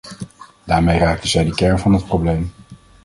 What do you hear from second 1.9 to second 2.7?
het probleem.